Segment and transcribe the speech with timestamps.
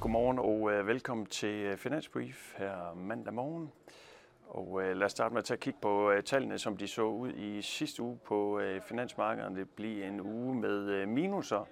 [0.00, 3.72] godmorgen og øh, velkommen til øh, Finansbrief her mandag morgen.
[4.48, 7.02] Og øh, lad os starte med at tage kig på øh, tallene, som de så
[7.02, 9.56] ud i sidste uge på øh, finansmarkederne.
[9.56, 11.68] Det bliver en uge med øh, minuser.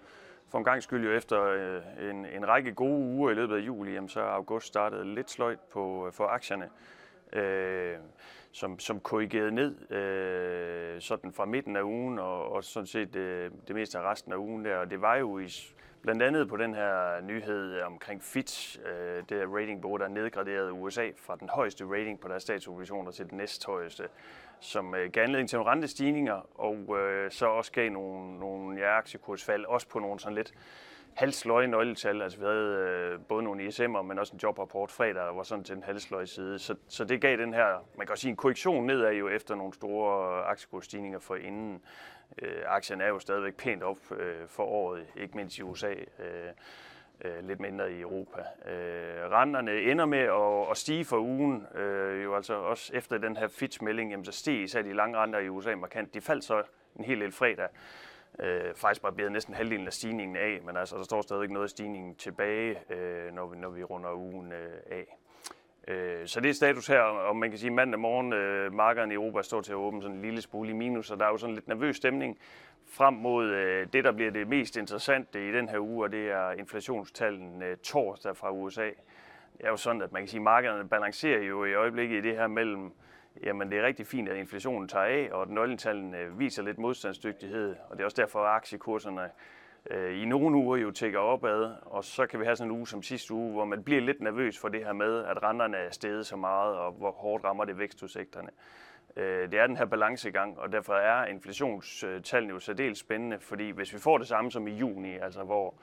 [0.49, 3.61] For en gang skyld jo efter øh, en, en række gode uger i løbet af
[3.61, 6.69] juli, jamen, så er august startet lidt sløjt på, øh, for aktierne,
[7.33, 7.97] øh,
[8.53, 13.51] som, som korrigerede ned øh, sådan fra midten af ugen og, og sådan set øh,
[13.69, 14.77] det meste af resten af ugen der.
[14.77, 15.49] Og det var jo i
[16.07, 21.11] Blandt andet på den her nyhed omkring Fitch, øh, det det ratingbureau, der nedgraderede USA
[21.17, 24.09] fra den højeste rating på deres statsobligationer til den næsthøjeste,
[24.61, 28.99] som øh, gav anledning til nogle rentestigninger, og øh, så også gav nogle, nogle ja,
[28.99, 30.53] aktiekursfald, også på nogle sådan lidt
[31.15, 32.23] halsløje nøgletal.
[32.23, 35.77] Altså vi havde både nogle ISM'er, men også en jobrapport fredag, der var sådan til
[35.77, 36.59] en halsløje side.
[36.59, 39.55] Så, så det gav den her, man kan også sige en korrektion nedad jo efter
[39.55, 41.83] nogle store aktiekursstigninger for inden.
[42.43, 45.95] Øh, aktien er jo stadigvæk pænt op øh, for året, ikke mindst i USA.
[46.19, 46.51] Øh,
[47.25, 48.41] øh, lidt mindre i Europa.
[48.41, 53.37] Øh, renterne ender med at, at stige for ugen, øh, jo altså også efter den
[53.37, 56.15] her Fitch-melding, jamen så steg især de lange renter i USA markant.
[56.15, 56.63] De faldt så
[56.97, 57.69] en hel del fredag.
[58.39, 61.65] Øh, faktisk bare blevet næsten halvdelen af stigningen af, men altså der står stadig noget
[61.65, 65.19] af stigningen tilbage, øh, når, vi, når vi runder ugen øh, af.
[65.89, 69.13] Øh, så det er status her, og man kan sige, at mandag morgen, øh, markederne
[69.13, 71.31] i Europa står til at åbne sådan en lille smule i minus, og der er
[71.31, 72.39] jo sådan lidt nervøs stemning
[72.89, 76.31] frem mod øh, det, der bliver det mest interessante i den her uge, og det
[76.31, 78.87] er inflationstallene øh, torsdag fra USA.
[79.59, 82.29] Det er jo sådan, at man kan sige, at markederne balancerer jo i øjeblikket i
[82.29, 82.93] det her mellem,
[83.43, 86.79] jamen det er rigtig fint, at inflationen tager af, og at nøgletallene øh, viser lidt
[86.79, 89.31] modstandsdygtighed, og det er også derfor, at aktiekurserne
[89.91, 92.89] øh, i nogle uger jo tækker opad, og så kan vi have sådan en uge
[92.89, 95.91] som sidste uge, hvor man bliver lidt nervøs for det her med, at renterne er
[95.91, 98.49] steget så meget, og hvor hårdt rammer det vækstudsigterne.
[99.17, 103.95] Øh, det er den her balancegang, og derfor er inflationstallene jo særdeles spændende, fordi hvis
[103.95, 105.75] vi får det samme som i juni, altså hvor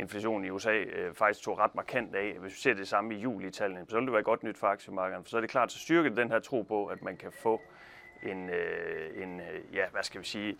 [0.00, 3.18] inflationen i USA øh, faktisk tog ret markant af, hvis vi ser det samme i
[3.18, 5.24] juli-tallene, så vil det være godt nyt for aktiemarkedet.
[5.24, 7.60] For så er det klart, så styrker den her tro på, at man kan få
[8.22, 10.56] en, øh, en øh, ja, hvad skal vi sige,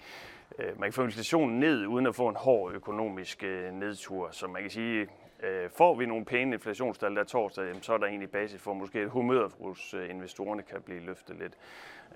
[0.59, 4.29] øh, man kan få inflationen ned, uden at få en hård økonomisk øh, nedtur.
[4.31, 5.09] Så man kan sige,
[5.77, 9.03] får vi nogle pæne inflationstal der torsdag, jamen, så er der egentlig basis for, måske
[9.03, 11.53] et humør hos investorerne kan blive løftet lidt.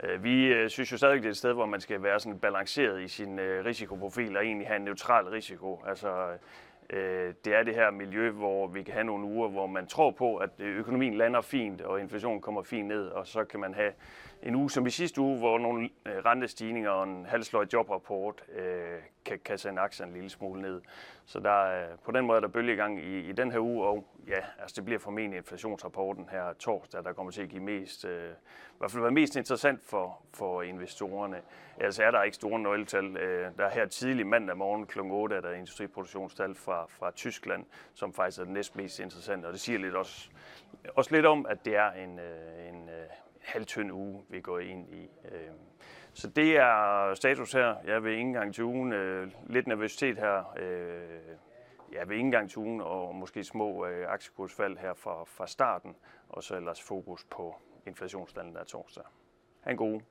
[0.03, 2.39] Øh, vi øh, synes jo stadig, det er et sted, hvor man skal være sådan
[2.39, 5.83] balanceret i sin øh, risikoprofil og egentlig have en neutral risiko.
[5.87, 6.27] Altså,
[6.93, 10.11] Øh, det er det her miljø, hvor vi kan have nogle uger, hvor man tror
[10.11, 13.75] på, at øh, økonomien lander fint, og inflationen kommer fint ned, og så kan man
[13.75, 13.93] have
[14.43, 18.45] en uge som i sidste uge, hvor nogle øh, rentestigninger og en halvsløj jobrapport
[19.25, 20.81] kan, kan sende aktien en lille smule ned.
[21.25, 24.41] Så der på den måde er der bølgegang i, i den her uge, og ja,
[24.59, 28.79] altså det bliver formentlig inflationsrapporten her torsdag, der kommer til at give mest, øh, i
[28.79, 31.43] hvert fald være mest interessant for, for investorerne.
[31.81, 33.17] Altså er der ikke store nøgletal.
[33.17, 35.01] Øh, der er her tidlig mandag morgen kl.
[35.01, 39.53] 8, er der industriproduktionstal fra, fra Tyskland, som faktisk er det næst mest interessante, og
[39.53, 40.31] det siger lidt også,
[40.95, 43.07] også lidt om, at det er en, øh, en øh,
[43.41, 45.11] halvtynd uge, vi går ind i.
[45.25, 45.51] Øh.
[46.15, 47.75] Så det er status her.
[47.87, 48.93] Jeg vil ikke engang til ugen.
[48.93, 50.55] Øh, lidt nervøsitet her.
[50.59, 51.03] Øh,
[51.93, 55.97] ja, ved indgang og måske små øh, aktiekursfald her fra, fra starten,
[56.29, 59.05] og så ellers fokus på inflationsstanden der torsdag.
[59.61, 60.03] Ha' en god uge.